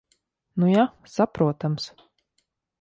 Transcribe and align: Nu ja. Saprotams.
Nu 0.53 0.69
ja. 0.71 0.87
Saprotams. 1.17 1.91